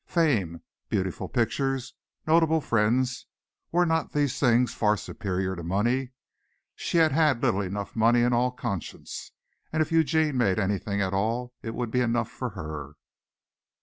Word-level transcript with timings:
Fame, 0.07 0.63
beautiful 0.89 1.29
pictures, 1.29 1.93
notable 2.25 2.59
friends, 2.59 3.27
were 3.71 3.85
not 3.85 4.13
these 4.13 4.39
things 4.39 4.73
far 4.73 4.97
superior 4.97 5.55
to 5.55 5.61
money? 5.61 6.09
She 6.75 6.97
had 6.97 7.11
had 7.11 7.43
little 7.43 7.61
enough 7.61 7.95
money 7.95 8.21
in 8.23 8.33
all 8.33 8.49
conscience, 8.49 9.31
and 9.71 9.79
if 9.79 9.91
Eugene 9.91 10.37
made 10.37 10.57
anything 10.57 11.01
at 11.03 11.13
all 11.13 11.53
it 11.61 11.75
would 11.75 11.91
be 11.91 12.01
enough 12.01 12.31
for 12.31 12.49
her. 12.57 12.93